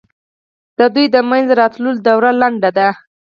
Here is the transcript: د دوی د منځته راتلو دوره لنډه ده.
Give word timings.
د 0.77 0.79
دوی 0.93 1.05
د 1.13 1.17
منځته 1.29 1.53
راتلو 1.61 1.89
دوره 2.07 2.31
لنډه 2.41 2.69
ده. 2.77 2.87